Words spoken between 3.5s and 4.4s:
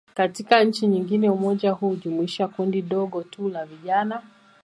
vijana.